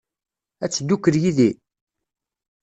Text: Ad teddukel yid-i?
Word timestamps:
Ad 0.63 0.69
teddukel 0.71 1.15
yid-i? 1.23 1.51